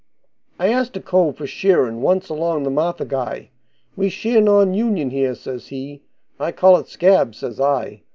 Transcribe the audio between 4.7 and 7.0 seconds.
union here,' says he. 'I call it